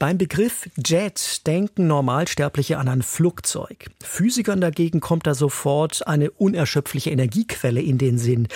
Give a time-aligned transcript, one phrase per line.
[0.00, 3.90] Beim Begriff Jet denken Normalsterbliche an ein Flugzeug.
[4.02, 8.48] Physikern dagegen kommt da sofort eine unerschöpfliche Energiequelle in den Sinn,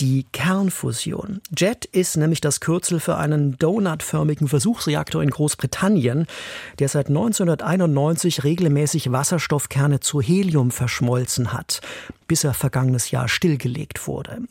[0.00, 1.40] die Kernfusion.
[1.56, 6.26] Jet ist nämlich das Kürzel für einen donutförmigen Versuchsreaktor in Großbritannien,
[6.80, 11.80] der seit 1991 regelmäßig Wasserstoffkerne zu Helium verschmolzen hat
[12.30, 14.42] bis er vergangenes Jahr stillgelegt wurde.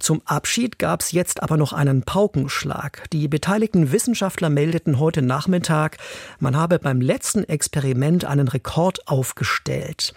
[0.00, 3.08] Zum Abschied gab es jetzt aber noch einen Paukenschlag.
[3.10, 5.91] Die beteiligten Wissenschaftler meldeten heute Nachmittag,
[6.38, 10.14] man habe beim letzten Experiment einen Rekord aufgestellt.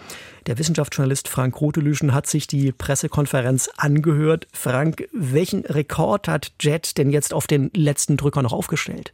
[0.48, 4.48] Der Wissenschaftsjournalist Frank Rotelüschen hat sich die Pressekonferenz angehört.
[4.54, 9.14] Frank, welchen Rekord hat Jet denn jetzt auf den letzten Drücker noch aufgestellt?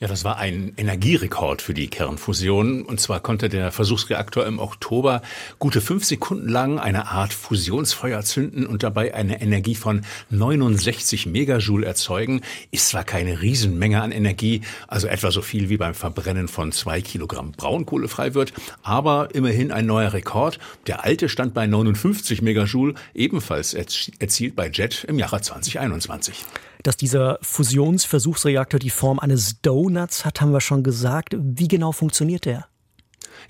[0.00, 2.82] Ja, das war ein Energierekord für die Kernfusion.
[2.82, 5.22] Und zwar konnte der Versuchsreaktor im Oktober
[5.58, 11.86] gute fünf Sekunden lang eine Art Fusionsfeuer zünden und dabei eine Energie von 69 Megajoule
[11.86, 12.40] erzeugen.
[12.70, 17.00] Ist zwar keine Riesenmenge an Energie, also etwa so viel wie beim Verbrennen von zwei
[17.00, 18.52] Kilogramm Braunkohle frei wird,
[18.82, 20.58] aber immerhin ein neuer Rekord.
[20.86, 26.44] Der alte stand bei 59 Megajoule, ebenfalls erzielt bei Jet im Jahre 2021.
[26.84, 31.34] Dass dieser Fusionsversuchsreaktor die Form eines Donuts hat, haben wir schon gesagt.
[31.36, 32.68] Wie genau funktioniert der?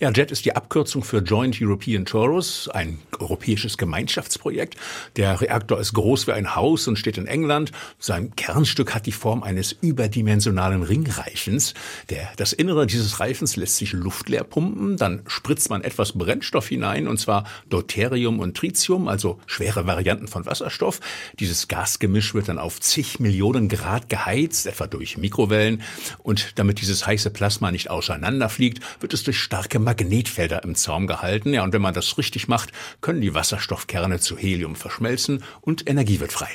[0.01, 4.77] Ja, JET ist die Abkürzung für Joint European Torus, ein europäisches Gemeinschaftsprojekt.
[5.17, 7.71] Der Reaktor ist groß wie ein Haus und steht in England.
[7.99, 11.75] Sein Kernstück hat die Form eines überdimensionalen Ringreifens.
[12.11, 14.97] Der, das Innere dieses Reifens lässt sich luftleer pumpen.
[14.97, 20.45] Dann spritzt man etwas Brennstoff hinein, und zwar Deuterium und Tritium, also schwere Varianten von
[20.45, 21.01] Wasserstoff.
[21.39, 25.83] Dieses Gasgemisch wird dann auf zig Millionen Grad geheizt, etwa durch Mikrowellen.
[26.19, 31.55] Und damit dieses heiße Plasma nicht auseinanderfliegt, wird es durch starke Magnetfelder im Zaum gehalten.
[31.55, 36.21] Ja, und wenn man das richtig macht, können die Wasserstoffkerne zu Helium verschmelzen und Energie
[36.21, 36.49] wird frei.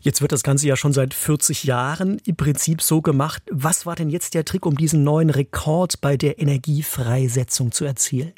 [0.00, 3.42] Jetzt wird das Ganze ja schon seit 40 Jahren im Prinzip so gemacht.
[3.50, 8.32] Was war denn jetzt der Trick, um diesen neuen Rekord bei der Energiefreisetzung zu erzielen?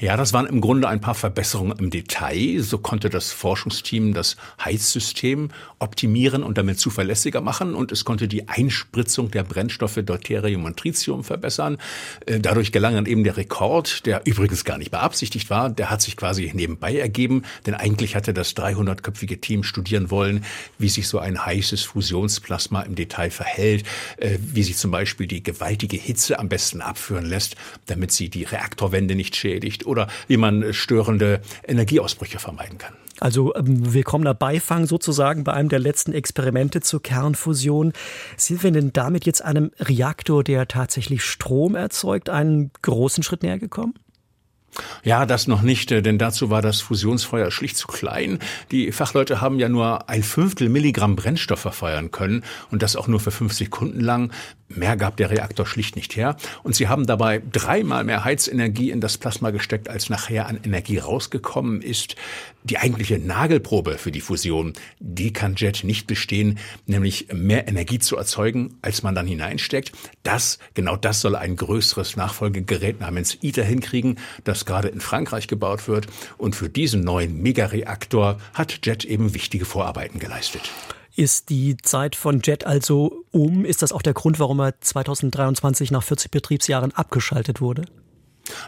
[0.00, 2.60] Ja, das waren im Grunde ein paar Verbesserungen im Detail.
[2.60, 8.48] So konnte das Forschungsteam das Heizsystem optimieren und damit zuverlässiger machen und es konnte die
[8.48, 11.78] Einspritzung der Brennstoffe Deuterium und Tritium verbessern.
[12.26, 15.68] Äh, dadurch gelang dann eben der Rekord, der übrigens gar nicht beabsichtigt war.
[15.68, 20.44] Der hat sich quasi nebenbei ergeben, denn eigentlich hatte das 300-köpfige Team studieren wollen,
[20.78, 23.84] wie sich so ein heißes Fusionsplasma im Detail verhält,
[24.18, 27.56] äh, wie sich zum Beispiel die gewaltige Hitze am besten abführen lässt,
[27.86, 32.94] damit sie die Reaktorwände nicht schädigt beschädigt oder wie man störende Energieausbrüche vermeiden kann.
[33.18, 37.92] Also ähm, willkommener Beifang sozusagen bei einem der letzten Experimente zur Kernfusion.
[38.36, 43.58] Sind wir denn damit jetzt einem Reaktor, der tatsächlich Strom erzeugt, einen großen Schritt näher
[43.58, 43.94] gekommen?
[45.02, 48.38] Ja, das noch nicht, äh, denn dazu war das Fusionsfeuer schlicht zu klein.
[48.70, 53.20] Die Fachleute haben ja nur ein Fünftel Milligramm Brennstoff verfeuern können und das auch nur
[53.20, 54.32] für fünf Sekunden lang.
[54.68, 56.36] Mehr gab der Reaktor schlicht nicht her.
[56.64, 60.98] Und sie haben dabei dreimal mehr Heizenergie in das Plasma gesteckt, als nachher an Energie
[60.98, 62.16] rausgekommen ist.
[62.64, 68.16] Die eigentliche Nagelprobe für die Fusion, die kann Jet nicht bestehen, nämlich mehr Energie zu
[68.16, 69.92] erzeugen, als man dann hineinsteckt.
[70.24, 75.86] Das, genau das soll ein größeres Nachfolgegerät namens ITER hinkriegen, das gerade in Frankreich gebaut
[75.86, 76.08] wird.
[76.38, 80.72] Und für diesen neuen Megareaktor hat Jet eben wichtige Vorarbeiten geleistet.
[81.16, 83.64] Ist die Zeit von Jet also um?
[83.64, 87.86] Ist das auch der Grund, warum er 2023 nach 40 Betriebsjahren abgeschaltet wurde?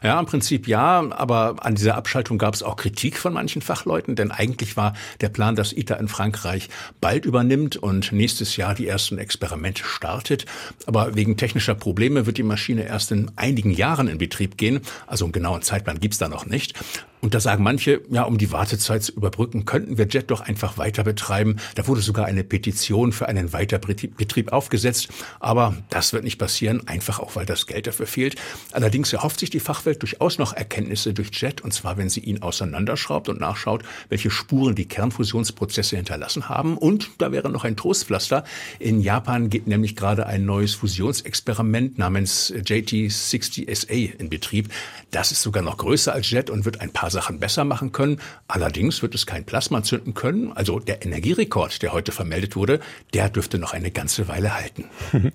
[0.03, 4.17] Ja, im Prinzip ja, aber an dieser Abschaltung gab es auch Kritik von manchen Fachleuten,
[4.17, 6.69] denn eigentlich war der Plan, dass ITER in Frankreich
[7.01, 10.47] bald übernimmt und nächstes Jahr die ersten Experimente startet.
[10.87, 14.81] Aber wegen technischer Probleme wird die Maschine erst in einigen Jahren in Betrieb gehen.
[15.07, 16.75] Also einen genauen Zeitplan gibt's da noch nicht.
[17.21, 20.79] Und da sagen manche, ja, um die Wartezeit zu überbrücken, könnten wir Jet doch einfach
[20.79, 21.57] weiter betreiben.
[21.75, 25.09] Da wurde sogar eine Petition für einen Weiterbetrieb aufgesetzt.
[25.41, 28.37] Aber das wird nicht passieren, einfach auch, weil das Geld dafür fehlt.
[28.73, 32.43] Allerdings erhofft sich die Fachwelt durchaus noch Erkenntnisse durch Jet, und zwar, wenn sie ihn
[32.43, 36.77] auseinanderschraubt und nachschaut, welche Spuren die Kernfusionsprozesse hinterlassen haben.
[36.79, 38.45] Und da wäre noch ein Trostpflaster.
[38.79, 44.69] In Japan geht nämlich gerade ein neues Fusionsexperiment namens JT60SA in Betrieb.
[45.11, 47.93] Das ist sogar noch größer als Jet und wird ein paar paar Sachen besser machen
[47.93, 48.21] können.
[48.49, 50.53] Allerdings wird es kein Plasma zünden können.
[50.53, 52.81] Also der Energierekord, der heute vermeldet wurde,
[53.15, 54.85] der dürfte noch eine ganze Weile halten.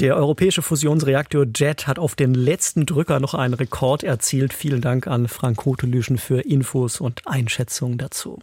[0.00, 4.52] Der europäische Fusionsreaktor JET hat auf den letzten Drücker noch einen Rekord erzielt.
[4.52, 8.38] Vielen Dank an Frank Hotelüschen für Infos und Einschätzungen dazu.